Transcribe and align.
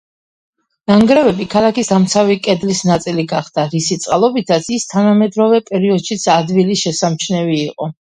ნანგრევები 0.91 1.43
ქალაქის 1.53 1.91
დამცავი 1.91 2.37
კედლის 2.47 2.81
ნაწილი 2.91 3.25
გახდა, 3.33 3.65
რისი 3.73 3.97
წყალობითაც 4.05 4.71
ის 4.79 4.87
თანამედროვე 4.95 5.61
პერიოდშიც 5.69 6.25
ადვილი 6.37 6.79
შესამჩნევი 6.85 7.61
იყო. 7.67 7.91